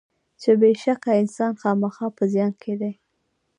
چې 0.41 0.51
بېشکه 0.61 1.11
انسان 1.21 1.51
خامخا 1.61 2.07
په 2.17 2.23
زیان 2.33 2.53
کې 2.61 2.73
دی. 2.81 2.93